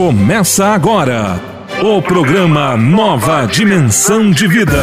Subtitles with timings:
[0.00, 1.38] Começa agora
[1.82, 4.82] o programa Nova Dimensão de Vida.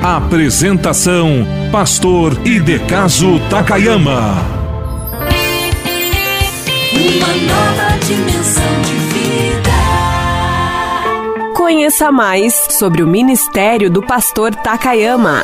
[0.00, 4.36] Apresentação: Pastor Idecaso Takayama.
[6.92, 9.70] Uma nova dimensão de vida.
[11.56, 15.42] Conheça mais sobre o ministério do pastor Takayama.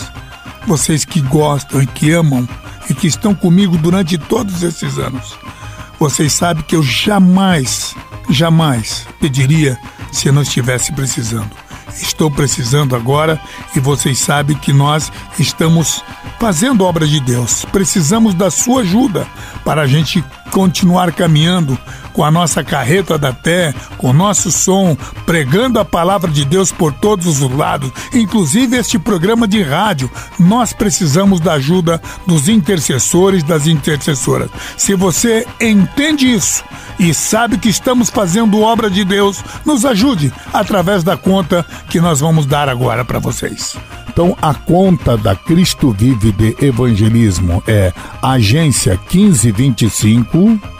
[0.66, 2.50] vocês que gostam e que amam
[2.90, 5.38] e que estão comigo durante todos esses anos,
[6.00, 7.94] vocês sabem que eu jamais,
[8.32, 9.78] jamais pediria
[10.12, 11.63] se eu não estivesse precisando.
[12.02, 13.40] Estou precisando agora
[13.76, 16.04] e vocês sabem que nós estamos
[16.40, 17.66] fazendo obra de Deus.
[17.66, 19.28] Precisamos da sua ajuda
[19.64, 20.24] para a gente
[20.54, 21.78] continuar caminhando
[22.14, 24.96] com a nossa carreta da pé, com o nosso som,
[25.26, 30.10] pregando a palavra de Deus por todos os lados, inclusive este programa de rádio.
[30.38, 34.50] Nós precisamos da ajuda dos intercessores, das intercessoras.
[34.78, 36.64] Se você entende isso
[37.00, 42.20] e sabe que estamos fazendo obra de Deus, nos ajude através da conta que nós
[42.20, 43.76] vamos dar agora para vocês.
[44.08, 50.73] Então, a conta da Cristo Vive de Evangelismo é agência 1525 Tchau.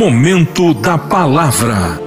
[0.00, 2.00] Momento da Palavra.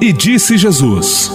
[0.00, 1.30] E disse Jesus: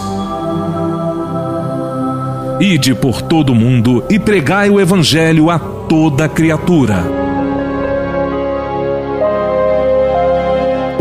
[2.60, 7.21] Ide por todo o mundo e pregai o Evangelho a toda criatura.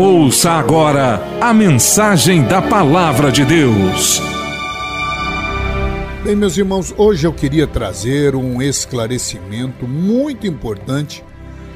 [0.03, 4.19] Ouça agora a mensagem da Palavra de Deus.
[6.23, 11.23] Bem, meus irmãos, hoje eu queria trazer um esclarecimento muito importante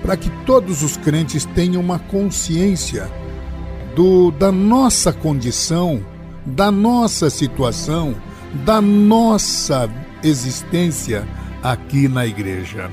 [0.01, 3.11] para que todos os crentes tenham uma consciência
[3.95, 6.03] do, da nossa condição,
[6.43, 8.15] da nossa situação,
[8.65, 9.87] da nossa
[10.23, 11.27] existência
[11.61, 12.89] aqui na igreja.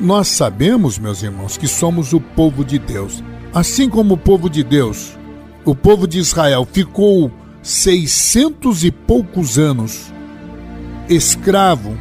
[0.00, 3.22] Nós sabemos, meus irmãos, que somos o povo de Deus.
[3.54, 5.16] Assim como o povo de Deus,
[5.64, 7.30] o povo de Israel ficou
[7.62, 10.12] seiscentos e poucos anos
[11.08, 11.98] escravo,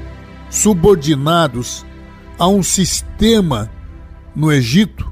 [0.50, 1.86] subordinados
[2.40, 3.70] a um sistema
[4.36, 5.12] no Egito,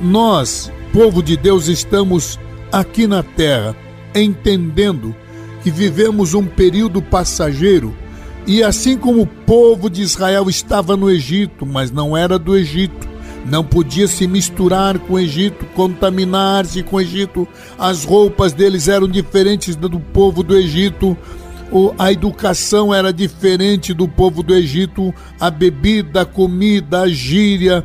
[0.00, 2.38] nós, povo de Deus, estamos
[2.70, 3.76] aqui na terra
[4.14, 5.14] entendendo
[5.62, 7.94] que vivemos um período passageiro.
[8.46, 13.07] E assim como o povo de Israel estava no Egito, mas não era do Egito,
[13.50, 17.48] não podia se misturar com o Egito, contaminar-se com o Egito,
[17.78, 21.16] as roupas deles eram diferentes do povo do Egito,
[21.98, 27.84] a educação era diferente do povo do Egito, a bebida, a comida, a gíria,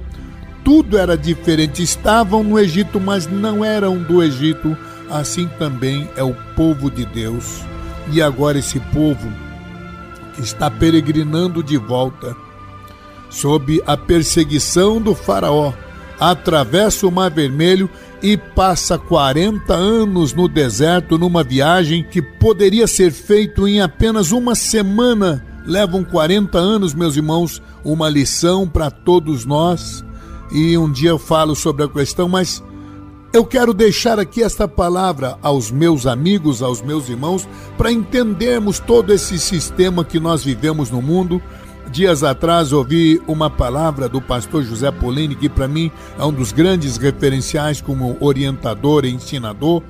[0.64, 1.84] tudo era diferente.
[1.84, 4.78] Estavam no Egito, mas não eram do Egito.
[5.10, 7.62] Assim também é o povo de Deus.
[8.12, 9.30] E agora esse povo
[10.40, 12.36] está peregrinando de volta
[13.34, 15.74] sob a perseguição do Faraó,
[16.20, 17.90] atravessa o Mar Vermelho
[18.22, 24.56] e passa 40 anos no deserto numa viagem que poderia ser feito em apenas uma
[24.56, 25.46] semana.
[25.66, 30.06] Levam 40 anos, meus irmãos, uma lição para todos nós.
[30.52, 32.64] E um dia eu falo sobre a questão, mas
[33.34, 39.12] eu quero deixar aqui esta palavra aos meus amigos, aos meus irmãos, para entendermos todo
[39.12, 41.42] esse sistema que nós vivemos no mundo.
[41.94, 46.52] Dias atrás ouvi uma palavra do pastor José Polini, que para mim é um dos
[46.52, 49.84] grandes referenciais como orientador e ensinador.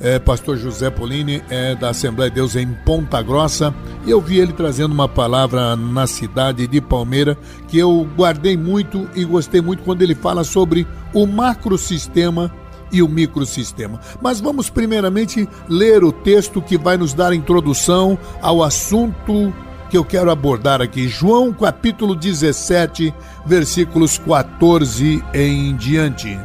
[0.00, 3.72] É, pastor José Polini é da Assembleia de Deus em Ponta Grossa.
[4.04, 9.08] E eu vi ele trazendo uma palavra na cidade de Palmeira que eu guardei muito
[9.14, 12.52] e gostei muito quando ele fala sobre o macrosistema
[12.90, 14.00] e o microsistema.
[14.20, 19.54] Mas vamos primeiramente ler o texto que vai nos dar introdução ao assunto
[19.94, 21.06] que eu quero abordar aqui.
[21.06, 23.14] João capítulo 17,
[23.46, 26.36] versículos 14 em diante.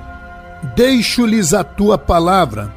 [0.76, 2.72] Deixo-lhes a tua palavra.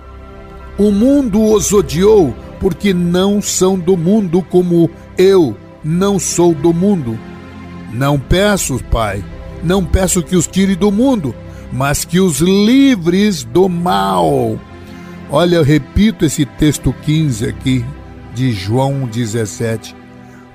[0.79, 4.89] O mundo os odiou, porque não são do mundo como
[5.19, 5.55] eu
[5.85, 7.19] não sou do mundo.
[7.93, 9.23] Não peço, Pai,
[9.63, 11.35] não peço que os tire do mundo,
[11.71, 14.59] mas que os livres do mal.
[15.31, 17.85] Olha, eu repito esse texto 15 aqui
[18.35, 20.01] de João 17.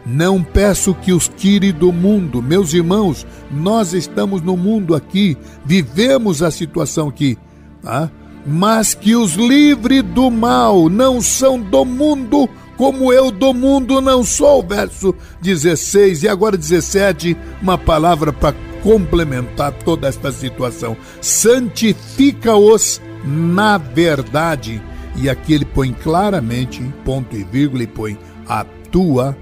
[0.09, 6.41] Não peço que os tire do mundo, meus irmãos, nós estamos no mundo aqui, vivemos
[6.41, 7.37] a situação aqui,
[7.83, 8.09] tá?
[8.45, 14.23] mas que os livre do mal, não são do mundo, como eu do mundo não
[14.23, 14.63] sou.
[14.63, 20.95] Verso 16 e agora 17, uma palavra para complementar toda esta situação.
[21.19, 24.81] Santifica-os na verdade.
[25.17, 28.17] E aqui ele põe claramente, ponto e vírgula, e põe:
[28.47, 29.35] a tua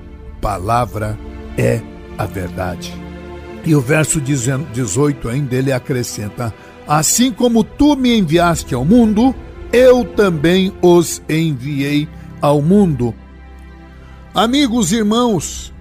[0.46, 1.18] palavra
[1.58, 1.82] é
[2.20, 2.94] a verdade.
[3.66, 6.54] E o verso 18 ainda ele acrescenta:
[6.88, 9.34] Assim como tu me enviaste ao mundo,
[9.74, 12.08] eu também os enviei
[12.40, 13.12] ao mundo.
[14.36, 15.74] Amigos irmãos,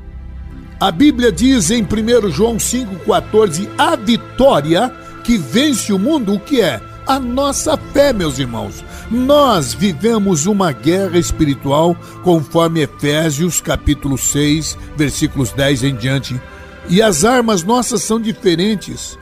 [0.81, 4.91] a Bíblia diz em 1 João 5,14: a vitória
[5.23, 6.81] que vence o mundo, o que é?
[7.07, 8.83] A nossa fé, meus irmãos.
[9.11, 16.41] Nós vivemos uma guerra espiritual, conforme Efésios capítulo 6, versículos 10 em diante.
[16.89, 19.19] E as armas nossas são diferentes.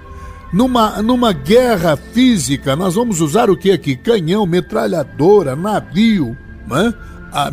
[0.52, 3.96] Numa, numa guerra física, nós vamos usar o que aqui?
[3.96, 6.37] Canhão, metralhadora, navio,
[6.69, 6.94] né?
[7.32, 7.50] A,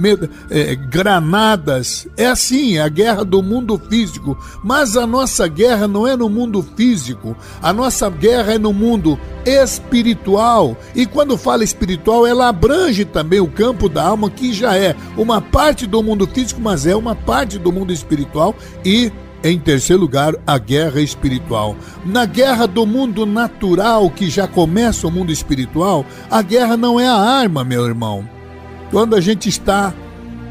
[0.49, 2.07] é, granadas.
[2.17, 4.37] É assim, a guerra do mundo físico.
[4.63, 9.19] Mas a nossa guerra não é no mundo físico, a nossa guerra é no mundo
[9.45, 10.77] espiritual.
[10.95, 15.41] E quando fala espiritual, ela abrange também o campo da alma, que já é uma
[15.41, 19.11] parte do mundo físico, mas é uma parte do mundo espiritual e
[19.41, 21.75] em terceiro lugar, a guerra espiritual.
[22.05, 27.07] Na guerra do mundo natural, que já começa o mundo espiritual, a guerra não é
[27.07, 28.38] a arma, meu irmão.
[28.91, 29.93] Quando a gente está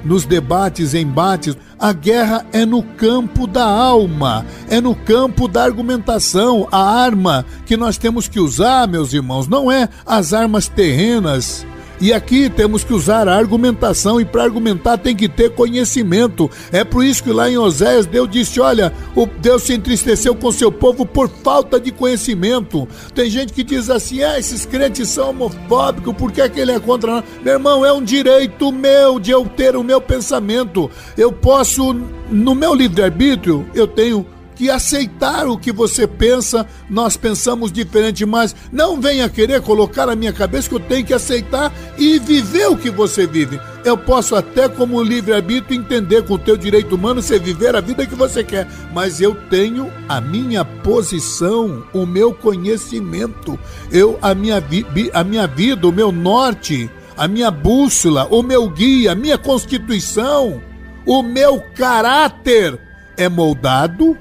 [0.05, 6.69] nos debates, embates, a guerra é no campo da alma, é no campo da argumentação.
[6.71, 11.67] A arma que nós temos que usar, meus irmãos, não é as armas terrenas
[12.01, 16.51] e aqui temos que usar a argumentação, e para argumentar tem que ter conhecimento.
[16.71, 20.53] É por isso que lá em Oséias Deus disse: Olha, o Deus se entristeceu com
[20.53, 22.89] seu povo por falta de conhecimento.
[23.15, 26.73] Tem gente que diz assim: Ah, esses crentes são homofóbicos, por que, é que ele
[26.73, 27.25] é contra nós?
[27.43, 30.91] Meu irmão, é um direito meu de eu ter o meu pensamento.
[31.17, 31.95] Eu posso,
[32.31, 34.25] no meu livre-arbítrio, eu tenho
[34.59, 40.17] que aceitar o que você pensa, nós pensamos diferente, mas não venha querer colocar na
[40.17, 43.61] minha cabeça que eu tenho que aceitar e viver o que você vive.
[43.85, 48.05] Eu posso até como livre-arbítrio entender com o teu direito humano você viver a vida
[48.05, 53.57] que você quer, mas eu tenho a minha posição, o meu conhecimento,
[53.93, 54.85] eu a minha, vi,
[55.15, 60.61] a minha vida, o meu norte, a minha bússola, o meu guia, a minha constituição,
[61.07, 62.77] o meu caráter
[63.17, 64.19] é moldado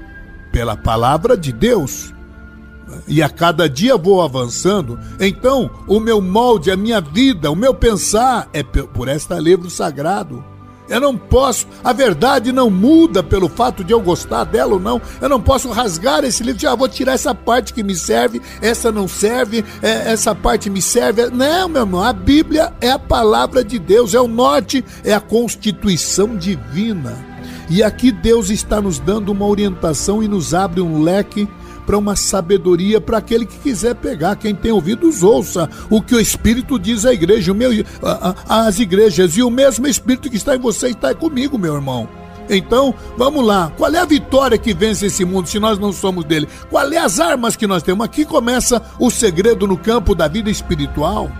[0.58, 2.12] pela palavra de Deus.
[3.06, 7.72] E a cada dia vou avançando, então o meu molde, a minha vida, o meu
[7.72, 10.44] pensar é por esta livro sagrado.
[10.88, 15.00] Eu não posso, a verdade não muda pelo fato de eu gostar dela ou não.
[15.20, 18.42] Eu não posso rasgar esse livro e ah, vou tirar essa parte que me serve,
[18.60, 21.30] essa não serve, é, essa parte me serve.
[21.30, 25.20] Não, meu irmão, a Bíblia é a palavra de Deus, é o norte, é a
[25.20, 27.27] constituição divina.
[27.70, 31.48] E aqui Deus está nos dando uma orientação e nos abre um leque
[31.84, 34.36] para uma sabedoria para aquele que quiser pegar.
[34.36, 37.70] Quem tem ouvidos, ouça o que o Espírito diz à igreja, o meu,
[38.48, 39.36] às igrejas.
[39.36, 42.08] E o mesmo Espírito que está em você está comigo, meu irmão.
[42.50, 43.72] Então, vamos lá.
[43.76, 46.48] Qual é a vitória que vence esse mundo se nós não somos dele?
[46.70, 48.04] Qual é as armas que nós temos?
[48.04, 51.30] Aqui começa o segredo no campo da vida espiritual.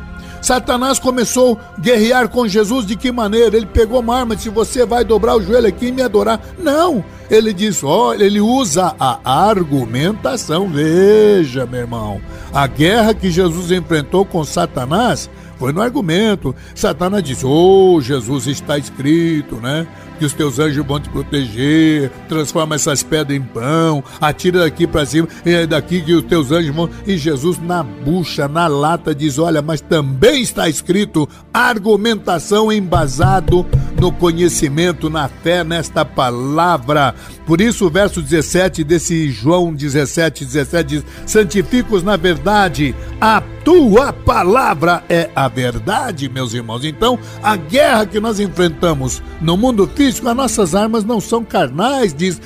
[0.41, 3.57] Satanás começou a guerrear com Jesus de que maneira?
[3.57, 6.41] Ele pegou uma arma e disse: Você vai dobrar o joelho aqui e me adorar.
[6.59, 7.05] Não!
[7.31, 10.69] Ele diz: Olha, ele usa a argumentação.
[10.69, 12.21] Veja, meu irmão,
[12.53, 16.55] a guerra que Jesus enfrentou com Satanás foi no argumento.
[16.75, 19.87] Satanás disse: Oh, Jesus está escrito, né?
[20.19, 25.07] Que os teus anjos vão te proteger, transforma essas pedras em pão, atira daqui para
[25.07, 26.91] cima, e é daqui que os teus anjos vão.
[27.07, 33.67] E Jesus, na bucha, na lata, diz: Olha, mas também está escrito argumentação embasado
[34.01, 37.15] no conhecimento, na fé, nesta palavra.
[37.49, 44.13] Por isso, o verso 17 desse João 17, 17 diz: Santifica-os na verdade, a tua
[44.13, 46.85] palavra é a verdade, meus irmãos.
[46.85, 52.15] Então, a guerra que nós enfrentamos no mundo físico, as nossas armas não são carnais,
[52.15, 52.39] diz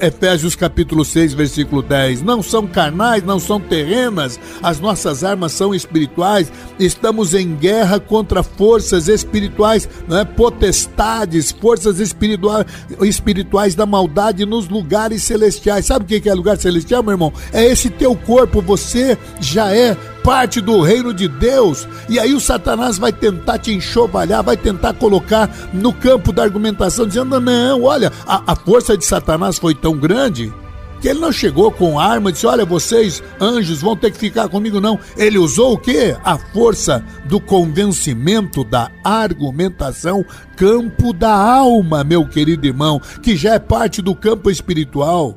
[0.00, 2.22] Efésios capítulo 6, versículo 10.
[2.22, 6.52] Não são carnais, não são terrenas, as nossas armas são espirituais.
[6.76, 10.24] Estamos em guerra contra forças espirituais, é?
[10.24, 12.66] potestades, forças espirituais,
[13.00, 15.86] espirituais da maldade nos lugares celestiais.
[15.86, 17.32] Sabe o que é lugar celestial, meu irmão?
[17.52, 21.86] É esse teu corpo, você já é parte do reino de Deus.
[22.08, 27.06] E aí o Satanás vai tentar te enxovalhar, vai tentar colocar no campo da argumentação,
[27.06, 30.52] dizendo: não, olha, a, a força de Satanás foi tão grande
[31.00, 34.48] que ele não chegou com arma e disse: Olha, vocês, anjos, vão ter que ficar
[34.48, 34.98] comigo, não.
[35.16, 36.16] Ele usou o quê?
[36.22, 40.24] A força do convencimento, da argumentação,
[40.56, 45.36] campo da alma, meu querido irmão, que já é parte do campo espiritual.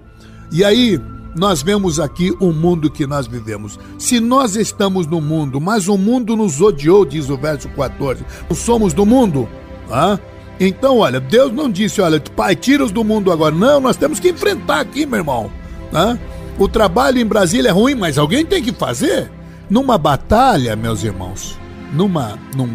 [0.52, 1.00] E aí,
[1.36, 3.80] nós vemos aqui o mundo que nós vivemos.
[3.98, 8.94] Se nós estamos no mundo, mas o mundo nos odiou, diz o verso 14, somos
[8.94, 9.50] do mundo,
[9.90, 10.20] ah?
[10.60, 13.54] Então, olha, Deus não disse, olha, pai, tira-os do mundo agora.
[13.54, 15.52] Não, nós temos que enfrentar aqui, meu irmão.
[15.94, 16.18] Ah?
[16.58, 19.30] O trabalho em Brasília é ruim, mas alguém tem que fazer.
[19.70, 21.58] Numa batalha, meus irmãos,
[21.92, 22.70] numa, num,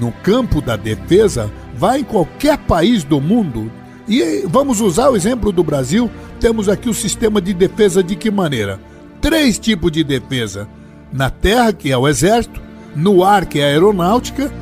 [0.00, 3.70] no campo da defesa, vai em qualquer país do mundo.
[4.08, 6.10] E vamos usar o exemplo do Brasil
[6.42, 8.80] temos aqui o sistema de defesa de que maneira?
[9.20, 10.66] Três tipos de defesa:
[11.12, 12.60] na terra, que é o exército,
[12.96, 14.52] no ar, que é a aeronáutica,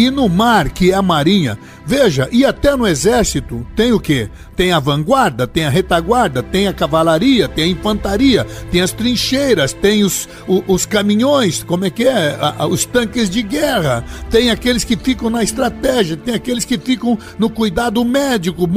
[0.00, 1.58] e no mar, que é a marinha.
[1.84, 4.30] Veja, e até no exército tem o quê?
[4.56, 9.74] Tem a vanguarda, tem a retaguarda, tem a cavalaria, tem a infantaria, tem as trincheiras,
[9.74, 12.38] tem os, os, os caminhões, como é que é?
[12.70, 17.50] os tanques de guerra, tem aqueles que ficam na estratégia, tem aqueles que ficam no
[17.50, 18.68] cuidado médico,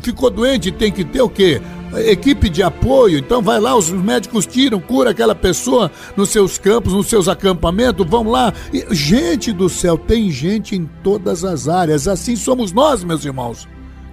[0.00, 1.60] ficou doente, tem que ter o quê?
[1.96, 3.18] Equipe de apoio.
[3.18, 8.06] Então vai lá, os médicos tiram, cura aquela pessoa nos seus campos, nos seus acampamentos,
[8.06, 8.52] vão lá.
[8.72, 12.08] E, gente do céu, tem gente em todas as áreas.
[12.08, 13.68] Assim somos nós, meus irmãos.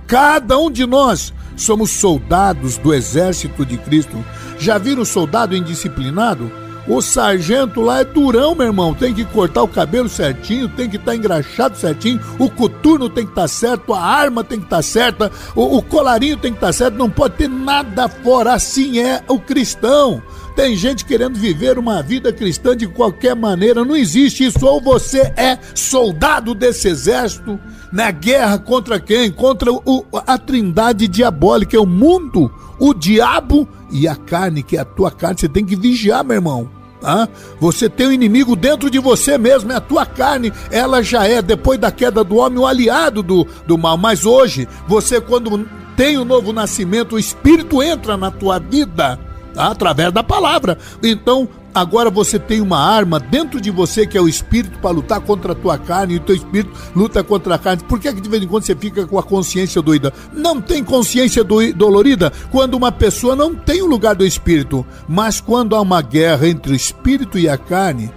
[0.08, 4.24] Cada um de nós somos soldados do exército de Cristo.
[4.60, 6.52] Já viram soldado indisciplinado?
[6.88, 8.94] O sargento lá é durão, meu irmão.
[8.94, 13.26] Tem que cortar o cabelo certinho, tem que estar tá engraxado certinho, o coturno tem
[13.26, 16.52] que estar tá certo, a arma tem que estar tá certa, o, o colarinho tem
[16.52, 18.54] que estar tá certo, não pode ter nada fora.
[18.54, 20.22] Assim é o cristão.
[20.56, 23.84] Tem gente querendo viver uma vida cristã de qualquer maneira.
[23.84, 24.66] Não existe isso.
[24.66, 27.60] Ou você é soldado desse exército
[27.96, 29.32] na guerra contra quem?
[29.32, 34.82] Contra o, a trindade diabólica, é o mundo, o diabo e a carne, que é
[34.82, 35.40] a tua carne.
[35.40, 36.70] Você tem que vigiar, meu irmão.
[37.02, 37.26] Ah,
[37.58, 40.52] você tem um inimigo dentro de você mesmo, é a tua carne.
[40.70, 43.98] Ela já é, depois da queda do homem, o aliado do, do mal.
[43.98, 49.18] Mas hoje, você, quando tem o novo nascimento, o Espírito entra na tua vida
[49.54, 49.68] tá?
[49.68, 50.78] através da palavra.
[51.02, 55.20] Então, agora você tem uma arma dentro de você que é o espírito para lutar
[55.20, 57.84] contra a tua carne e o teu espírito luta contra a carne.
[57.84, 60.14] Por que, é que de vez em quando você fica com a consciência doida?
[60.32, 65.42] Não tem consciência do, dolorida quando uma pessoa não tem o lugar do espírito, mas
[65.42, 68.10] quando há uma guerra entre o espírito e a carne.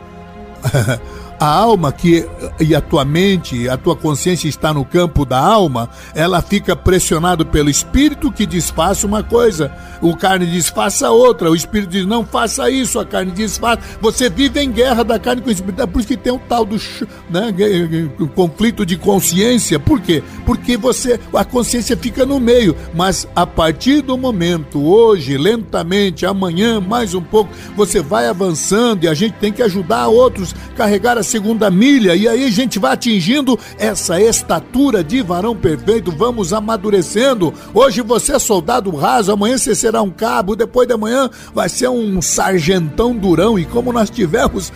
[1.39, 2.27] a alma que
[2.61, 7.47] e a tua mente, a tua consciência está no campo da alma, ela fica pressionado
[7.47, 12.07] pelo espírito que diz faça uma coisa, o carne diz faça outra, o espírito diz
[12.07, 13.81] não faça isso, a carne diz faça.
[14.01, 16.39] Você vive em guerra da carne com o espírito, é por isso que tem um
[16.39, 16.77] tal do
[17.31, 17.55] né,
[18.35, 19.79] conflito de consciência.
[19.79, 20.23] Por quê?
[20.45, 26.81] Porque você a consciência fica no meio, mas a partir do momento hoje, lentamente, amanhã,
[26.81, 31.23] mais um pouco, você vai avançando e a gente tem que ajudar outros carregar a
[31.29, 37.53] segunda milha, e aí a gente vai atingindo essa estatura de varão perfeito, vamos amadurecendo.
[37.75, 41.89] Hoje você é soldado raso, amanhã você será um cabo, depois de amanhã vai ser
[41.89, 44.73] um sargentão durão, e como nós tivemos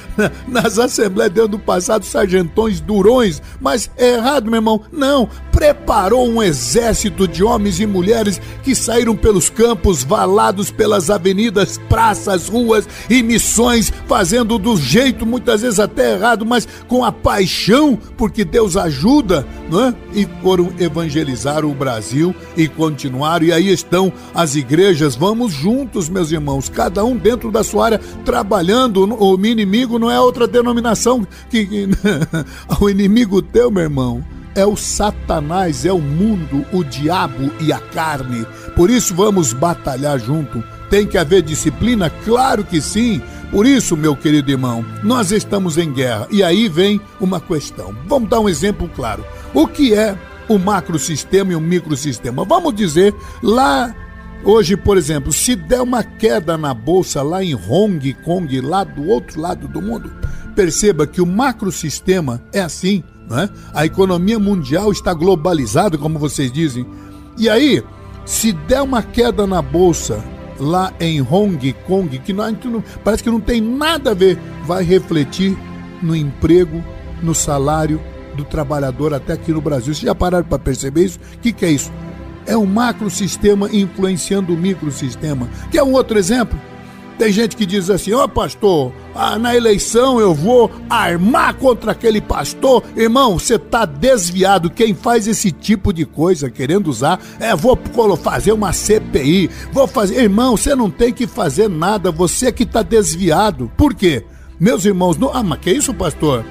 [0.47, 7.27] nas Assembleias do passado, sargentões durões, mas é errado, meu irmão, não, preparou um exército
[7.27, 13.93] de homens e mulheres que saíram pelos campos, valados pelas avenidas, praças, ruas e missões,
[14.07, 19.89] fazendo do jeito muitas vezes até errado, mas com a paixão, porque Deus ajuda, não
[19.89, 19.95] é?
[20.15, 23.47] E foram evangelizar o Brasil e continuaram.
[23.47, 25.15] E aí estão as igrejas.
[25.15, 29.03] Vamos juntos, meus irmãos, cada um dentro da sua área, trabalhando.
[29.23, 31.89] O inimigo não é outra denominação que,
[32.81, 37.79] o inimigo teu, meu irmão é o Satanás, é o mundo, o diabo e a
[37.79, 38.47] carne.
[38.77, 40.63] Por isso vamos batalhar junto.
[40.91, 42.11] Tem que haver disciplina?
[42.25, 43.23] Claro que sim.
[43.53, 46.27] Por isso, meu querido irmão, nós estamos em guerra.
[46.31, 47.95] E aí vem uma questão.
[48.07, 49.23] Vamos dar um exemplo claro.
[49.53, 50.19] O que é
[50.49, 52.45] o macrosistema e o microsistema?
[52.45, 53.95] Vamos dizer lá
[54.45, 59.07] Hoje, por exemplo, se der uma queda na bolsa lá em Hong Kong, lá do
[59.07, 60.13] outro lado do mundo,
[60.57, 63.05] perceba que o macrosistema é assim.
[63.31, 63.49] Né?
[63.73, 66.85] A economia mundial está globalizada, como vocês dizem.
[67.39, 67.85] E aí,
[68.25, 70.23] se der uma queda na bolsa
[70.59, 75.57] lá em Hong Kong, que não, parece que não tem nada a ver, vai refletir
[76.03, 76.83] no emprego,
[77.23, 78.01] no salário
[78.35, 79.95] do trabalhador até aqui no Brasil.
[79.95, 81.19] Vocês já pararam para perceber isso?
[81.35, 81.93] O que, que é isso?
[82.47, 85.49] É um macrosistema influenciando o microsistema.
[85.71, 86.59] Quer um outro exemplo?
[87.23, 91.93] Tem gente que diz assim: Ó, oh, pastor, ah, na eleição eu vou armar contra
[91.93, 92.83] aquele pastor.
[92.97, 94.69] Irmão, você tá desviado.
[94.69, 97.79] Quem faz esse tipo de coisa, querendo usar, é vou
[98.17, 100.21] fazer uma CPI, vou fazer.
[100.21, 103.71] Irmão, você não tem que fazer nada, você que tá desviado.
[103.77, 104.25] Por quê?
[104.59, 105.33] Meus irmãos, não...
[105.33, 106.45] ah, mas que isso, pastor?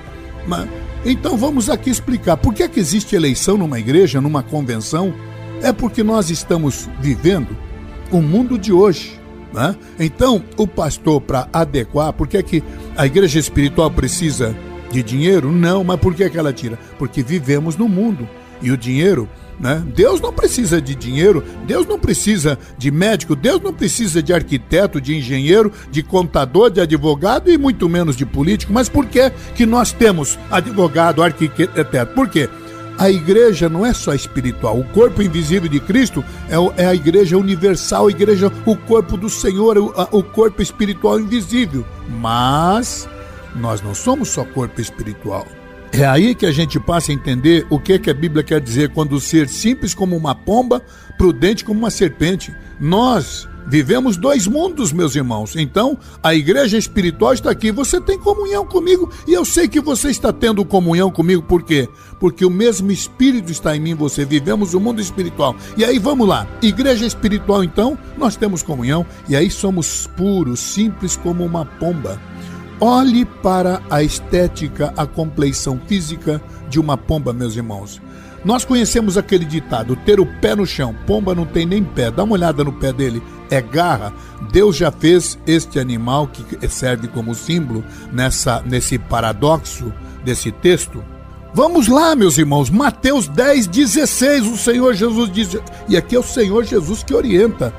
[0.47, 0.69] Mas...
[1.03, 2.37] Então vamos aqui explicar.
[2.37, 5.13] Por que, é que existe eleição numa igreja, numa convenção?
[5.61, 7.57] É porque nós estamos vivendo
[8.09, 9.20] o mundo de hoje.
[9.53, 9.75] Né?
[9.99, 12.63] Então, o pastor, para adequar, por que, é que
[12.95, 14.55] a igreja espiritual precisa
[14.91, 15.51] de dinheiro?
[15.51, 16.79] Não, mas por que, é que ela tira?
[16.97, 18.27] Porque vivemos no mundo
[18.61, 19.27] e o dinheiro.
[19.59, 19.83] Né?
[19.95, 24.99] Deus não precisa de dinheiro, Deus não precisa de médico, Deus não precisa de arquiteto,
[24.99, 28.73] de engenheiro, de contador, de advogado e muito menos de político.
[28.73, 32.13] Mas por que, que nós temos advogado, arquiteto?
[32.15, 32.49] Por quê?
[32.97, 34.79] A igreja não é só espiritual.
[34.79, 39.29] O corpo invisível de Cristo é, é a igreja universal, a igreja, o corpo do
[39.29, 41.85] Senhor, o, o corpo espiritual invisível.
[42.07, 43.07] Mas
[43.55, 45.45] nós não somos só corpo espiritual.
[45.93, 48.89] É aí que a gente passa a entender o que, que a Bíblia quer dizer
[48.89, 50.81] quando ser simples como uma pomba,
[51.17, 52.53] prudente como uma serpente.
[52.79, 55.55] Nós Vivemos dois mundos, meus irmãos.
[55.55, 57.71] Então, a igreja espiritual está aqui.
[57.71, 61.41] Você tem comunhão comigo e eu sei que você está tendo comunhão comigo.
[61.41, 61.87] Por quê?
[62.19, 64.25] Porque o mesmo Espírito está em mim, você.
[64.25, 65.55] Vivemos o mundo espiritual.
[65.77, 66.47] E aí, vamos lá.
[66.61, 72.19] Igreja espiritual, então, nós temos comunhão e aí somos puros, simples como uma pomba.
[72.83, 78.01] Olhe para a estética, a compleição física de uma pomba, meus irmãos.
[78.43, 80.95] Nós conhecemos aquele ditado: ter o pé no chão.
[81.05, 82.09] Pomba não tem nem pé.
[82.09, 83.21] Dá uma olhada no pé dele.
[83.51, 84.11] É garra.
[84.51, 89.93] Deus já fez este animal que serve como símbolo nessa, nesse paradoxo
[90.25, 91.03] desse texto.
[91.53, 92.71] Vamos lá, meus irmãos.
[92.71, 94.47] Mateus 10, 16.
[94.47, 95.55] O Senhor Jesus diz.
[95.87, 97.71] E aqui é o Senhor Jesus que orienta.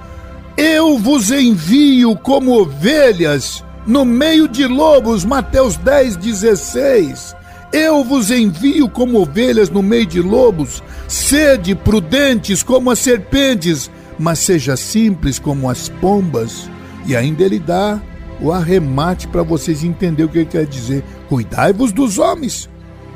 [0.57, 5.25] Eu vos envio como ovelhas no meio de lobos.
[5.25, 7.37] Mateus 10, 16.
[7.73, 14.41] Eu vos envio como ovelhas no meio de lobos, sede prudentes como as serpentes, mas
[14.41, 16.69] seja simples como as pombas.
[17.07, 17.99] E ainda ele dá
[18.43, 21.03] o arremate para vocês entenderem o que ele quer dizer.
[21.29, 22.69] Cuidai-vos dos homens,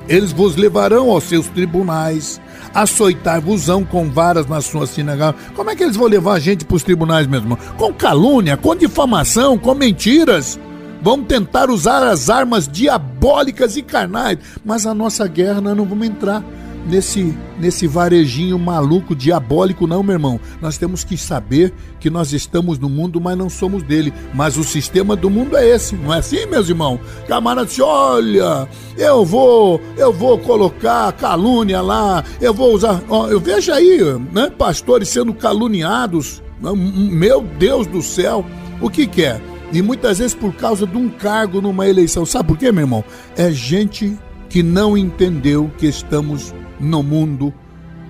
[0.08, 2.40] eles vos levarão aos seus tribunais,
[2.74, 5.40] açoitar-vos-ão com varas nas suas sinagogas.
[5.54, 7.56] Como é que eles vão levar a gente para os tribunais, mesmo?
[7.76, 10.58] Com calúnia, com difamação, com mentiras
[11.02, 16.06] vão tentar usar as armas diabólicas e carnais, mas a nossa guerra nós não vamos
[16.06, 16.42] entrar
[16.86, 20.40] nesse nesse varejinho maluco diabólico não, meu irmão.
[20.60, 24.12] Nós temos que saber que nós estamos no mundo, mas não somos dele.
[24.34, 27.00] Mas o sistema do mundo é esse, não é assim, meus irmãos?
[27.26, 33.40] Camarada disse: "Olha, eu vou, eu vou colocar calúnia lá, eu vou usar, ó, eu
[33.40, 33.98] vejo aí,
[34.32, 36.42] né, pastores sendo caluniados.
[36.60, 38.44] Meu Deus do céu,
[38.80, 39.40] o que que é?
[39.72, 42.24] E muitas vezes por causa de um cargo numa eleição.
[42.24, 43.04] Sabe por quê, meu irmão?
[43.36, 44.16] É gente
[44.48, 47.52] que não entendeu que estamos no mundo,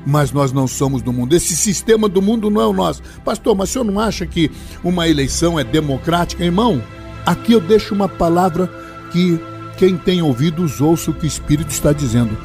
[0.06, 1.34] mas nós não somos do mundo.
[1.34, 3.02] Esse sistema do mundo não é o nosso.
[3.24, 4.50] Pastor, mas o senhor não acha que
[4.84, 6.44] uma eleição é democrática?
[6.44, 6.82] Irmão,
[7.24, 8.70] aqui eu deixo uma palavra
[9.12, 9.40] que
[9.76, 12.36] quem tem ouvidos ouça o que o Espírito está dizendo.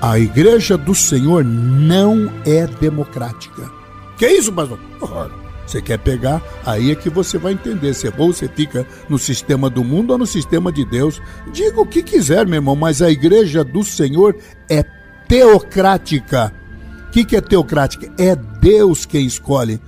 [0.00, 3.70] A igreja do Senhor não é democrática.
[4.18, 4.78] Que isso, pastor?
[5.66, 9.18] Você quer pegar, aí é que você vai entender se é ou você fica no
[9.18, 11.20] sistema do mundo ou no sistema de Deus.
[11.52, 14.36] Diga o que quiser, meu irmão, mas a igreja do Senhor
[14.70, 14.84] é
[15.28, 16.52] teocrática.
[17.08, 18.12] O que, que é teocrática?
[18.18, 19.80] É Deus quem escolhe.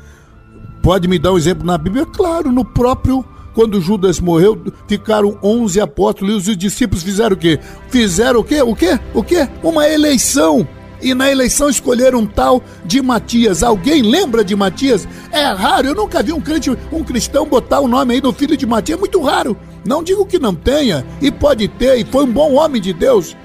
[0.82, 2.06] Pode me dar um exemplo na Bíblia?
[2.06, 3.24] Claro, no próprio
[3.58, 7.58] quando Judas morreu, ficaram 11 apóstolos e os discípulos fizeram o quê?
[7.88, 8.62] Fizeram o quê?
[8.62, 9.00] O quê?
[9.12, 9.48] O quê?
[9.64, 10.64] Uma eleição.
[11.02, 13.64] E na eleição escolheram um tal de Matias.
[13.64, 15.08] Alguém lembra de Matias?
[15.32, 18.56] É raro, eu nunca vi um crente, um cristão botar o nome aí do filho
[18.56, 19.56] de Matias, é muito raro.
[19.84, 23.36] Não digo que não tenha, e pode ter, e foi um bom homem de Deus.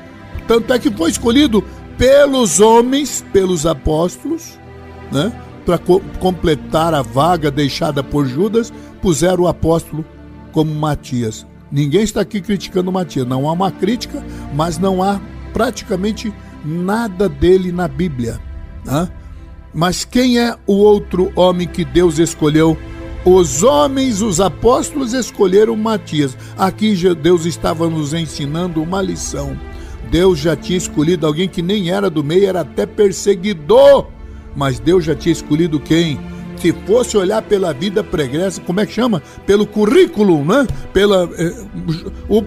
[0.47, 1.63] Tanto é que foi escolhido
[1.97, 4.57] pelos homens, pelos apóstolos,
[5.11, 5.31] né?
[5.65, 10.05] Para co completar a vaga deixada por Judas, puseram o apóstolo
[10.51, 11.45] como Matias.
[11.71, 15.19] Ninguém está aqui criticando Matias, não há uma crítica, mas não há
[15.53, 18.39] praticamente nada dele na Bíblia.
[18.85, 19.09] Né?
[19.73, 22.77] Mas quem é o outro homem que Deus escolheu?
[23.25, 26.37] Os homens, os apóstolos escolheram Matias.
[26.57, 29.57] Aqui Deus estava nos ensinando uma lição.
[30.13, 34.09] Deus já tinha escolhido alguém que nem era do meio, era até perseguidor.
[34.55, 36.19] Mas Deus já tinha escolhido quem?
[36.55, 39.21] se fosse olhar pela vida pregressa, como é que chama?
[39.45, 40.65] Pelo currículo, né?
[40.93, 41.65] Pela, eh,
[42.29, 42.41] o,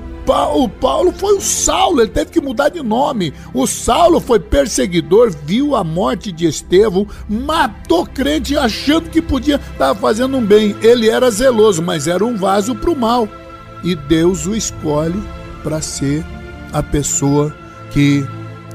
[0.63, 3.35] o Paulo foi o Saulo, ele teve que mudar de nome.
[3.53, 9.95] O Saulo foi perseguidor, viu a morte de Estevão, matou crente achando que podia estar
[9.97, 10.75] fazendo um bem.
[10.81, 13.29] Ele era zeloso, mas era um vaso para o mal.
[13.85, 15.21] E Deus o escolhe
[15.63, 16.25] para ser
[16.77, 17.57] a pessoa
[17.91, 18.23] que,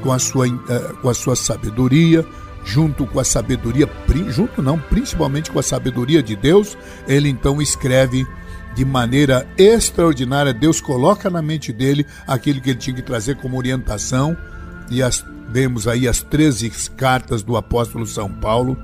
[0.02, 2.26] com a sua, eh, com a sua sabedoria,
[2.64, 3.88] junto com a sabedoria,
[4.28, 8.26] junto não, principalmente com a sabedoria de Deus, ele então escreve
[8.74, 10.52] de maneira extraordinária.
[10.52, 14.36] Deus coloca na mente dele aquilo que ele tinha que trazer como orientação.
[14.90, 18.76] E as, vemos aí as 13 cartas do apóstolo São Paulo,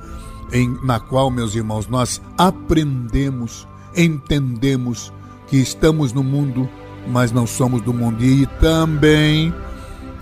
[0.53, 5.13] em, na qual, meus irmãos, nós aprendemos, entendemos
[5.49, 6.69] que estamos no mundo,
[7.09, 8.23] mas não somos do mundo.
[8.23, 9.53] E também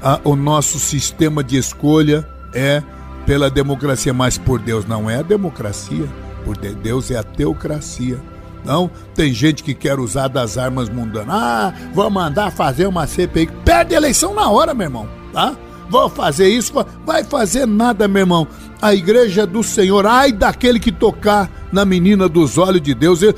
[0.02, 2.82] a, o nosso sistema de escolha é
[3.26, 6.06] pela democracia, mas por Deus não é a democracia,
[6.44, 8.20] por Deus é a teocracia.
[8.64, 11.28] Não, tem gente que quer usar das armas mundanas.
[11.30, 13.48] Ah, vou mandar fazer uma CPI.
[13.64, 15.56] Perde a eleição na hora, meu irmão, tá?
[15.88, 16.72] Vou fazer isso,
[17.04, 18.48] vai fazer nada, meu irmão
[18.80, 23.22] a igreja do Senhor, ai daquele que tocar na menina dos olhos de Deus.
[23.22, 23.34] Eu,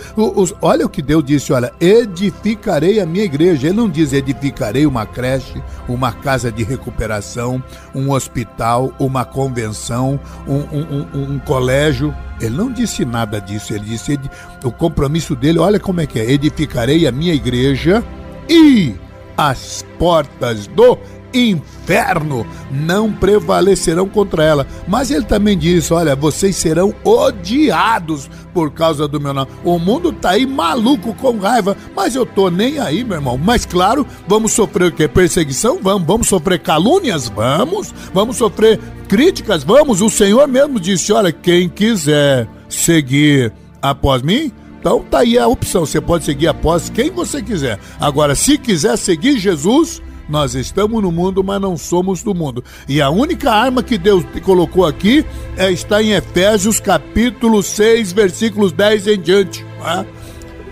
[0.61, 3.69] olha o que Deus disse: olha, edificarei a minha igreja.
[3.69, 7.63] Ele não diz edificarei uma creche, uma casa de recuperação,
[7.95, 12.15] um hospital, uma convenção, um, um, um, um colégio.
[12.41, 13.73] Ele não disse nada disso.
[13.73, 14.19] Ele disse
[14.65, 18.05] o compromisso dele: olha como é que é: edificarei a minha igreja
[18.49, 18.95] e
[19.37, 20.99] as portas do
[21.33, 24.67] inferno não prevalecerão contra ela.
[24.87, 29.51] Mas ele também disse: Olha, vocês serão odiados por causa do meu nome.
[29.65, 33.39] O mundo tá aí maluco com raiva, mas eu tô nem aí, meu irmão.
[33.39, 35.07] Mas claro, vamos sofrer o quê?
[35.07, 35.79] Perseguição?
[35.83, 36.07] Vamos.
[36.07, 37.29] Vamos sofrer calúnias?
[37.29, 37.95] Vamos.
[38.13, 39.63] Vamos sofrer críticas?
[39.63, 40.01] Vamos.
[40.01, 45.85] O Senhor mesmo disse: Olha, quem quiser seguir após mim, então tá aí a opção.
[45.85, 47.79] Você pode seguir após quem você quiser.
[48.01, 52.63] Agora, se quiser seguir Jesus, nós estamos no mundo, mas não somos do mundo.
[52.87, 55.25] E a única arma que Deus colocou aqui
[55.57, 59.65] é, está em Efésios capítulo 6, versículos 10 em diante.
[59.81, 60.05] Tá?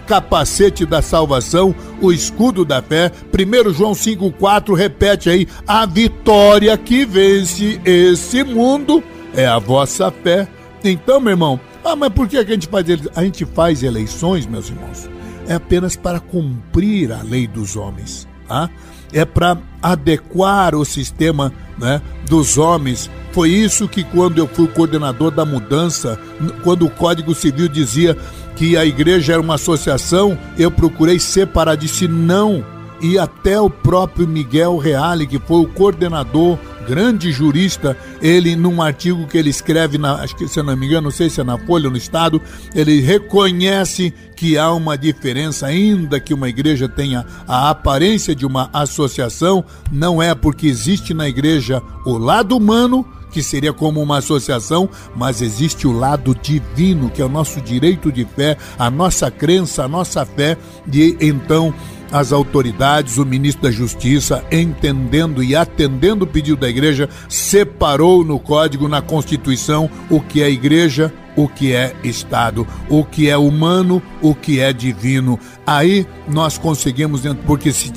[0.07, 3.11] Capacete da salvação, o escudo da fé.
[3.33, 9.03] 1 João 5,4 repete aí: a vitória que vence esse mundo
[9.35, 10.47] é a vossa fé.
[10.85, 14.69] Então, meu irmão, ah, mas por que a gente faz A gente faz eleições, meus
[14.69, 15.09] irmãos,
[15.49, 18.29] é apenas para cumprir a lei dos homens.
[18.47, 18.71] Tá?
[19.13, 23.11] É para adequar o sistema né, dos homens.
[23.33, 26.19] Foi isso que, quando eu fui coordenador da mudança,
[26.63, 28.17] quando o Código Civil dizia
[28.57, 32.65] que a igreja era uma associação, eu procurei separar, disse não.
[33.01, 39.27] E até o próprio Miguel Reale, que foi o coordenador grande jurista, ele num artigo
[39.27, 41.59] que ele escreve, na, acho que se não me engano, não sei se é na
[41.59, 42.41] Folha ou no Estado,
[42.75, 48.71] ele reconhece que há uma diferença, ainda que uma igreja tenha a aparência de uma
[48.73, 54.89] associação, não é porque existe na igreja o lado humano que seria como uma associação,
[55.15, 59.85] mas existe o lado divino, que é o nosso direito de fé, a nossa crença,
[59.85, 60.57] a nossa fé,
[60.91, 61.75] e então
[62.11, 68.39] as autoridades, o ministro da Justiça, entendendo e atendendo o pedido da igreja, separou no
[68.39, 74.03] código, na Constituição, o que é igreja, o que é Estado, o que é humano,
[74.23, 75.39] o que é divino.
[75.67, 77.93] Aí nós conseguimos, porque se,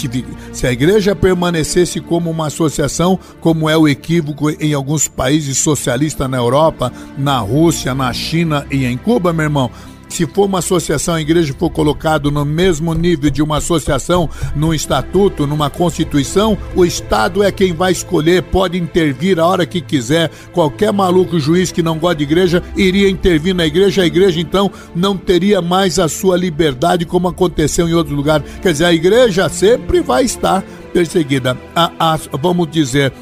[0.52, 6.30] se a igreja permanecesse como uma associação, como é o equívoco em alguns países socialistas
[6.30, 9.72] na Europa, na Rússia, na China e em Cuba, meu irmão,
[10.10, 14.74] Se for uma associação, a igreja for colocado no mesmo nível de uma associação, num
[14.74, 20.30] estatuto, numa constituição, o Estado é quem vai escolher, pode intervir a hora que quiser.
[20.52, 24.72] Qualquer maluco juiz que não gosta de igreja iria intervir na igreja, a igreja então
[24.96, 28.42] não teria mais a sua liberdade como aconteceu em outro lugar.
[28.62, 31.58] Quer dizer, a igreja sempre vai estar perseguida.
[31.76, 33.14] A, a, vamos dizer,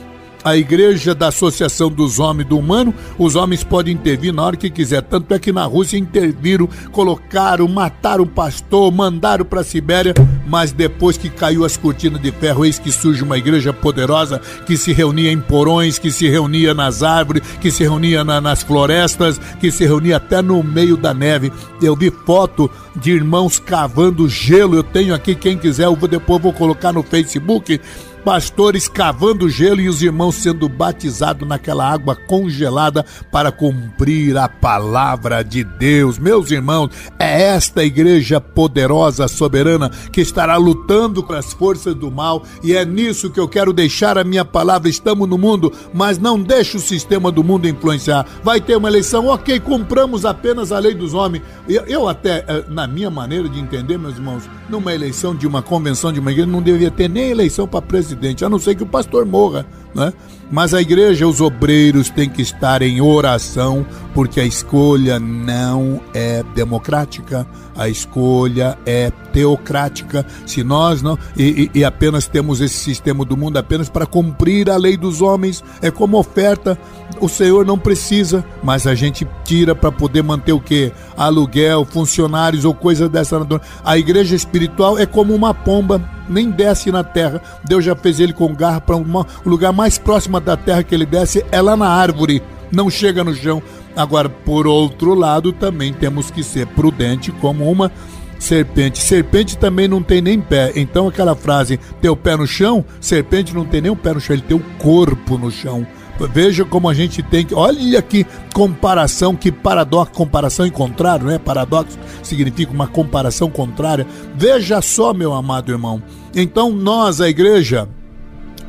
[0.43, 4.69] a igreja da Associação dos Homens do Humano, os homens podem intervir na hora que
[4.69, 5.01] quiser.
[5.01, 10.13] Tanto é que na Rússia interviram, colocaram, mataram o pastor, mandaram para a Sibéria,
[10.47, 14.77] mas depois que caiu as cortinas de ferro, eis que surge uma igreja poderosa que
[14.77, 19.39] se reunia em porões, que se reunia nas árvores, que se reunia na, nas florestas,
[19.59, 21.51] que se reunia até no meio da neve.
[21.81, 24.75] Eu vi foto de irmãos cavando gelo.
[24.75, 27.79] Eu tenho aqui, quem quiser, eu vou, depois vou colocar no Facebook
[28.27, 35.41] pastores cavando gelo e os irmãos sendo batizados naquela água congelada para cumprir a palavra
[35.41, 36.19] de Deus.
[36.19, 42.43] Meus irmãos, é esta igreja poderosa, soberana, que estará lutando com as forças do mal
[42.61, 44.89] e é nisso que eu quero deixar a minha palavra.
[44.89, 48.27] Estamos no mundo, mas não deixe o sistema do mundo influenciar.
[48.43, 51.45] Vai ter uma eleição, ok, cumpramos apenas a lei dos homens.
[51.65, 55.61] Eu, eu até, eh, na minha maneira de entender, meus irmãos, numa eleição de uma
[55.61, 58.75] convenção de uma igreja, não deveria ter nem eleição para presidente presidente, a não ser
[58.75, 60.11] que o pastor morra, né?
[60.49, 66.41] Mas a igreja, os obreiros têm que estar em oração, porque a escolha não é
[66.55, 70.25] democrática, a escolha é teocrática.
[70.45, 71.19] Se nós não.
[71.35, 75.21] E, e, e apenas temos esse sistema do mundo apenas para cumprir a lei dos
[75.21, 76.79] homens, é como oferta.
[77.19, 80.93] O Senhor não precisa, mas a gente tira para poder manter o quê?
[81.17, 83.69] Aluguel, funcionários ou coisa dessa natureza.
[83.83, 87.41] A igreja espiritual é como uma pomba, nem desce na terra.
[87.63, 89.05] Deus já fez ele com garra para um
[89.45, 93.33] lugar mais próximo da terra que ele desce é lá na árvore, não chega no
[93.33, 93.61] chão.
[93.95, 97.91] Agora, por outro lado, também temos que ser prudente como uma
[98.39, 98.99] serpente.
[98.99, 100.71] Serpente também não tem nem pé.
[100.75, 104.35] Então aquela frase, teu pé no chão, serpente não tem nem o pé no chão,
[104.35, 105.85] ele tem o corpo no chão.
[106.31, 107.53] Veja como a gente tem que.
[107.53, 111.37] Olha que comparação, que paradoxo, comparação em contrário, né?
[111.37, 114.05] Paradoxo significa uma comparação contrária.
[114.35, 116.01] Veja só, meu amado irmão.
[116.35, 117.87] Então, nós, a igreja,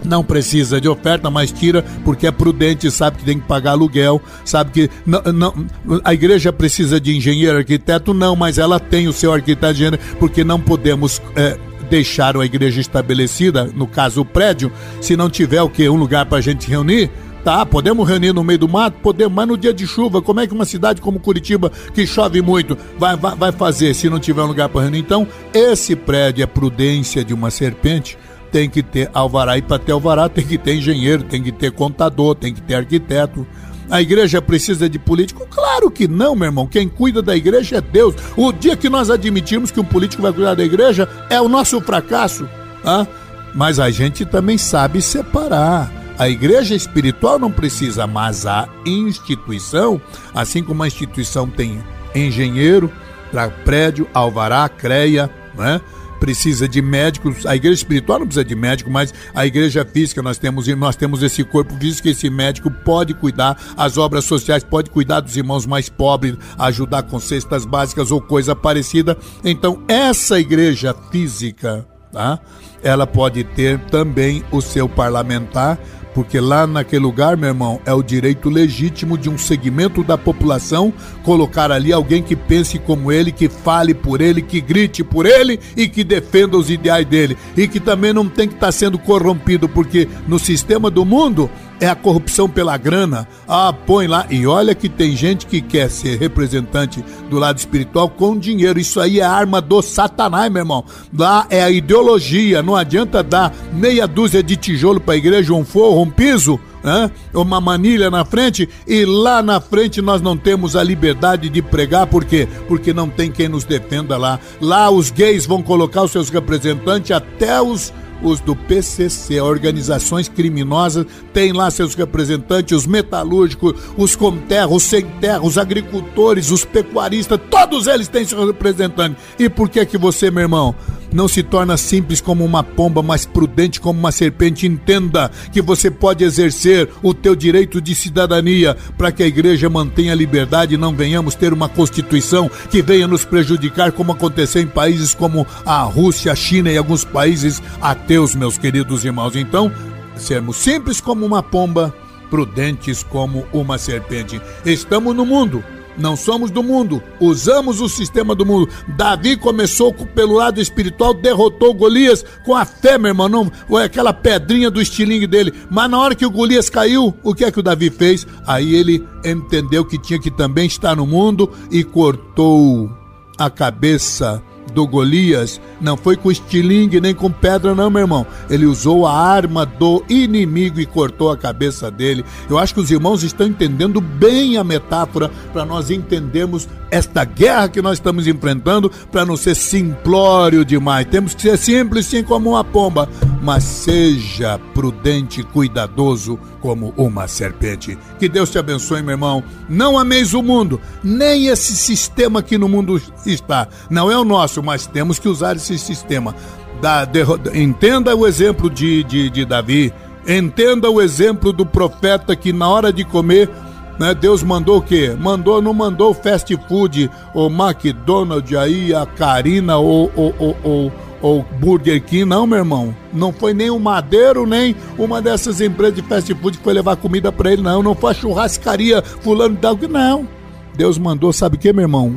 [0.04, 4.20] não precisa de oferta, mas tira porque é prudente, sabe que tem que pagar aluguel,
[4.44, 5.66] sabe que não, não,
[6.04, 10.44] a igreja precisa de engenheiro, arquiteto, não, mas ela tem o seu arquiteto, engenheiro, porque
[10.44, 11.58] não podemos é,
[11.88, 16.26] deixar a igreja estabelecida, no caso o prédio, se não tiver o que um lugar
[16.26, 17.10] para a gente reunir.
[17.48, 18.98] Tá, podemos reunir no meio do mato?
[19.00, 22.42] Podemos, mas no dia de chuva, como é que uma cidade como Curitiba, que chove
[22.42, 24.98] muito, vai, vai, vai fazer se não tiver um lugar para reunir?
[24.98, 28.18] Então, esse prédio é prudência de uma serpente
[28.52, 31.72] tem que ter alvará e para ter alvará tem que ter engenheiro, tem que ter
[31.72, 33.46] contador, tem que ter arquiteto.
[33.88, 35.46] A igreja precisa de político?
[35.50, 36.66] Claro que não, meu irmão.
[36.66, 38.14] Quem cuida da igreja é Deus.
[38.36, 41.80] O dia que nós admitirmos que um político vai cuidar da igreja é o nosso
[41.80, 42.46] fracasso.
[42.82, 43.08] Tá?
[43.54, 45.97] Mas a gente também sabe separar.
[46.18, 50.02] A igreja espiritual não precisa, mas a instituição,
[50.34, 51.80] assim como a instituição tem
[52.12, 52.90] engenheiro
[53.30, 55.80] para prédio, alvará, creia, né?
[56.18, 60.36] precisa de médicos, a igreja espiritual não precisa de médico, mas a igreja física nós
[60.36, 65.20] temos, nós temos esse corpo físico, esse médico pode cuidar, as obras sociais pode cuidar
[65.20, 69.16] dos irmãos mais pobres, ajudar com cestas básicas ou coisa parecida.
[69.44, 72.40] Então, essa igreja física, tá?
[72.82, 75.78] Ela pode ter também o seu parlamentar
[76.14, 80.92] porque lá naquele lugar, meu irmão, é o direito legítimo de um segmento da população
[81.22, 85.60] colocar ali alguém que pense como ele, que fale por ele, que grite por ele
[85.76, 87.36] e que defenda os ideais dele.
[87.56, 91.50] E que também não tem que estar tá sendo corrompido, porque no sistema do mundo
[91.80, 93.28] é a corrupção pela grana.
[93.46, 94.26] Ah, põe lá.
[94.30, 98.78] E olha que tem gente que quer ser representante do lado espiritual com dinheiro.
[98.78, 100.84] Isso aí é arma do Satanás, meu irmão.
[101.16, 102.62] Lá é a ideologia.
[102.62, 106.58] Não adianta dar meia dúzia de tijolo para a igreja, um forro, um piso.
[106.80, 107.10] Né?
[107.34, 112.06] uma manilha na frente e lá na frente nós não temos a liberdade de pregar,
[112.06, 112.46] por quê?
[112.68, 114.38] Porque não tem quem nos defenda lá.
[114.60, 121.06] Lá os gays vão colocar os seus representantes, até os os do PCC, organizações criminosas,
[121.32, 126.64] têm lá seus representantes, os metalúrgicos, os com terra, os sem terra, os agricultores, os
[126.64, 129.22] pecuaristas, todos eles têm seus representantes.
[129.38, 130.74] E por que que você, meu irmão,
[131.12, 134.66] não se torna simples como uma pomba, mas prudente como uma serpente.
[134.66, 140.12] Entenda que você pode exercer o teu direito de cidadania para que a igreja mantenha
[140.12, 144.66] a liberdade e não venhamos ter uma constituição que venha nos prejudicar, como aconteceu em
[144.66, 149.36] países como a Rússia, a China e alguns países ateus, meus queridos irmãos.
[149.36, 149.72] Então,
[150.16, 151.94] sermos simples como uma pomba,
[152.28, 154.40] prudentes como uma serpente.
[154.64, 155.64] Estamos no mundo
[155.98, 158.68] não somos do mundo, usamos o sistema do mundo.
[158.96, 163.50] Davi começou pelo lado espiritual, derrotou Golias com a fé, meu irmão, não
[163.82, 165.52] aquela pedrinha do estilingue dele.
[165.70, 168.26] Mas na hora que o Golias caiu, o que é que o Davi fez?
[168.46, 172.90] Aí ele entendeu que tinha que também estar no mundo e cortou
[173.38, 178.26] a cabeça do Golias não foi com estilingue nem com pedra, não, meu irmão.
[178.48, 182.24] Ele usou a arma do inimigo e cortou a cabeça dele.
[182.48, 187.68] Eu acho que os irmãos estão entendendo bem a metáfora para nós entendermos esta guerra
[187.68, 191.06] que nós estamos enfrentando, para não ser simplório demais.
[191.06, 193.08] Temos que ser simples, sim, como uma pomba,
[193.40, 197.98] mas seja prudente e cuidadoso como uma serpente.
[198.18, 199.42] Que Deus te abençoe, meu irmão.
[199.68, 203.68] Não ameis o mundo, nem esse sistema que no mundo está.
[203.88, 206.34] Não é o nosso, mas temos que usar esse sistema.
[206.80, 207.20] Da, de,
[207.54, 209.92] entenda o exemplo de, de, de Davi.
[210.26, 213.50] Entenda o exemplo do profeta que na hora de comer
[213.98, 214.14] né?
[214.14, 215.14] Deus mandou o quê?
[215.18, 222.02] Mandou, não mandou fast food, o McDonald's aí, a Carina ou, ou, ou, ou, Burger
[222.02, 222.94] King, não, meu irmão.
[223.12, 226.96] Não foi nem o Madeiro, nem uma dessas empresas de fast food que foi levar
[226.96, 227.82] comida para ele, não.
[227.82, 230.28] Não foi a churrascaria fulano de algo, não.
[230.76, 232.16] Deus mandou, sabe o que, meu irmão?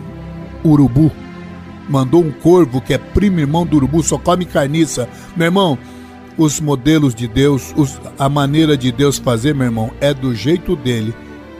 [0.64, 1.12] Urubu.
[1.90, 5.10] Mandou um corvo que é primo irmão do urubu, só come carniça.
[5.36, 5.78] Meu irmão,
[6.38, 10.76] os modelos de Deus, os, a maneira de Deus fazer, meu irmão, é do jeito
[10.76, 11.14] dele.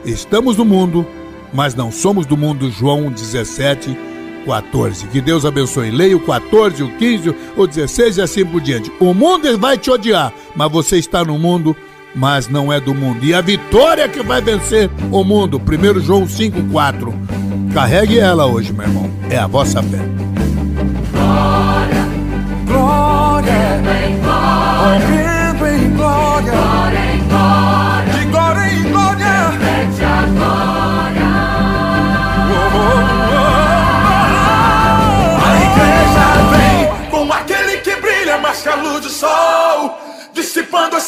[0.04, 1.06] Estamos no mundo,
[1.52, 2.70] mas não somos do mundo.
[2.70, 3.96] João 17,
[4.44, 5.06] 14.
[5.08, 5.90] Que Deus abençoe.
[5.90, 8.92] Leia o 14, o 15, o 16 e assim por diante.
[9.00, 11.76] O mundo vai te odiar, mas você está no mundo,
[12.14, 13.24] mas não é do mundo.
[13.24, 15.60] E a vitória que vai vencer o mundo.
[15.60, 17.14] 1 João 5, 4.
[17.72, 19.10] Carregue ela hoje, meu irmão.
[19.30, 20.31] É a vossa fé.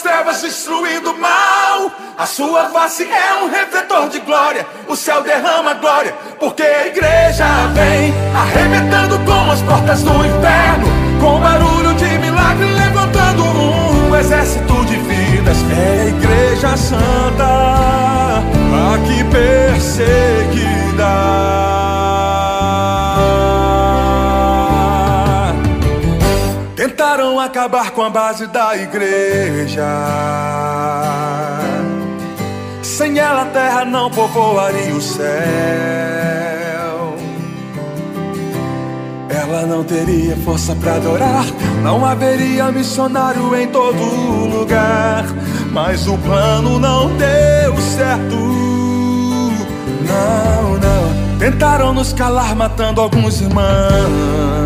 [0.05, 1.91] Trevas, destruindo o mal.
[2.17, 4.65] A sua face é um refletor de glória.
[4.87, 10.87] O céu derrama glória, porque a igreja vem arrebentando com as portas do inferno.
[11.21, 15.57] Com barulho de milagre, levantando um exército de vidas.
[15.73, 18.43] É a igreja santa,
[18.95, 20.65] aqui perseguida.
[27.15, 29.87] Tentaram acabar com a base da igreja.
[32.83, 35.25] Sem ela a terra não povoaria o céu.
[39.29, 41.45] Ela não teria força para adorar,
[41.85, 45.25] não haveria missionário em todo lugar.
[45.71, 48.35] Mas o plano não deu certo.
[50.05, 51.39] Não, não.
[51.39, 54.64] Tentaram nos calar, matando alguns irmãos.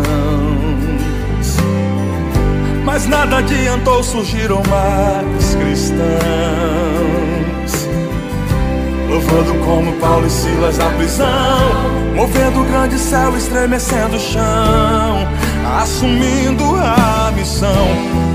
[2.91, 6.09] Mas nada adiantou, surgiram mais cristãos.
[9.07, 11.27] Louvando como Paulo e Silas na prisão
[12.15, 15.27] Movendo o grande céu, estremecendo o chão
[15.79, 17.69] Assumindo a missão.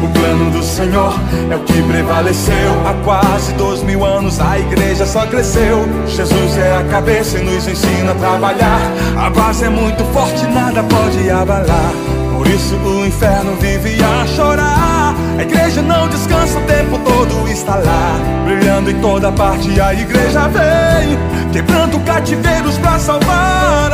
[0.04, 1.12] O plano do Senhor
[1.50, 2.54] é o que prevaleceu.
[2.86, 5.84] Há quase dois mil anos a igreja só cresceu.
[6.06, 8.80] Jesus é a cabeça e nos ensina a trabalhar.
[9.18, 12.23] A base é muito forte, nada pode abalar
[12.54, 15.14] isso o inferno vive a chorar.
[15.38, 19.80] A igreja não descansa o tempo todo está lá Brilhando em toda parte.
[19.80, 21.18] A igreja vem
[21.52, 23.93] Quebrando cativeiros pra salvar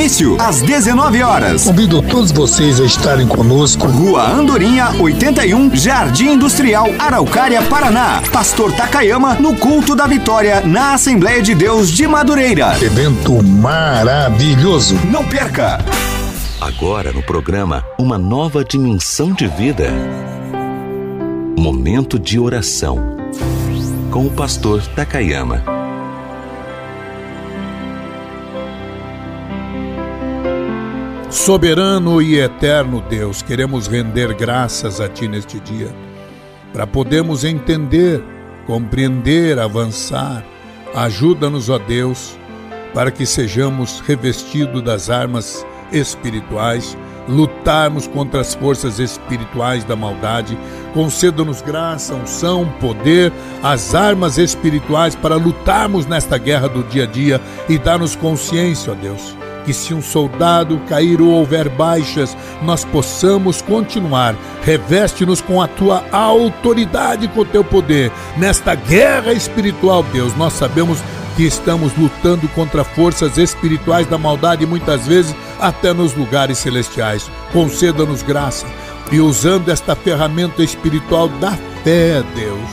[0.00, 1.64] Início às 19 horas.
[1.64, 3.86] Convido todos vocês a estarem conosco.
[3.86, 8.22] Rua Andorinha, 81, Jardim Industrial, Araucária, Paraná.
[8.32, 12.82] Pastor Takayama no culto da vitória na Assembleia de Deus de Madureira.
[12.82, 14.98] Evento maravilhoso.
[15.04, 15.84] Não perca!
[16.58, 19.92] Agora no programa Uma Nova Dimensão de Vida.
[21.58, 23.18] Momento de oração
[24.10, 25.79] com o pastor Takayama.
[31.40, 35.88] Soberano e eterno Deus, queremos render graças a Ti neste dia,
[36.70, 38.22] para podermos entender,
[38.66, 40.44] compreender, avançar.
[40.94, 42.36] Ajuda-nos, ó Deus,
[42.92, 46.94] para que sejamos revestidos das armas espirituais
[47.26, 50.58] lutarmos contra as forças espirituais da maldade.
[50.92, 53.32] Conceda-nos graça, unção, poder,
[53.62, 58.94] as armas espirituais para lutarmos nesta guerra do dia a dia e dar-nos consciência, ó
[58.94, 59.34] Deus,
[59.64, 64.34] que se um soldado cair ou houver baixas, nós possamos continuar.
[64.62, 68.10] Reveste-nos com a tua autoridade, com o teu poder.
[68.36, 70.98] Nesta guerra espiritual, Deus, nós sabemos
[71.36, 77.30] que estamos lutando contra forças espirituais da maldade, muitas vezes até nos lugares celestiais.
[77.52, 78.66] Conceda-nos graça
[79.12, 81.52] e usando esta ferramenta espiritual da
[81.82, 82.70] fé, Deus,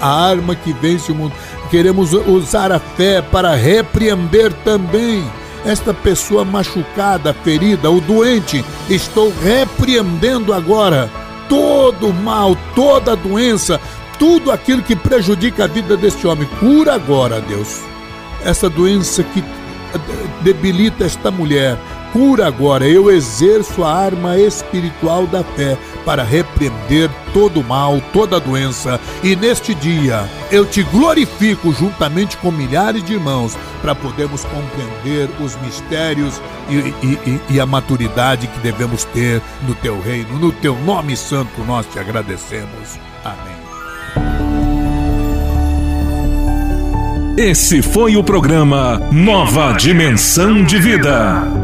[0.00, 1.34] a arma que vence o mundo,
[1.70, 5.24] queremos usar a fé para repreender também
[5.64, 8.64] esta pessoa machucada, ferida, o doente.
[8.88, 11.10] Estou repreendendo agora
[11.48, 13.80] todo o mal, toda a doença,
[14.18, 16.48] tudo aquilo que prejudica a vida deste homem.
[16.60, 17.94] Cura agora, Deus
[18.44, 19.42] essa doença que
[20.42, 21.78] debilita esta mulher.
[22.14, 28.38] Cura agora, eu exerço a arma espiritual da fé para repreender todo o mal, toda
[28.38, 29.00] doença.
[29.20, 35.56] E neste dia eu te glorifico juntamente com milhares de irmãos para podermos compreender os
[35.60, 36.40] mistérios
[36.70, 40.38] e, e, e, a maturidade que devemos ter no teu reino.
[40.38, 42.96] No teu nome santo nós te agradecemos.
[43.24, 43.64] Amém.
[47.36, 51.63] Esse foi o programa Nova Dimensão de Vida.